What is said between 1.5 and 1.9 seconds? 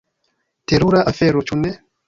ĉu ne?